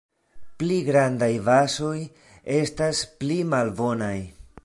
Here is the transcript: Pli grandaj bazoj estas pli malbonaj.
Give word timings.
Pli 0.61 0.77
grandaj 0.87 1.29
bazoj 1.49 1.93
estas 2.55 3.05
pli 3.21 3.39
malbonaj. 3.53 4.17